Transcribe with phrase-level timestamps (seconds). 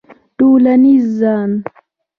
[0.37, 1.51] ټولنیز ځان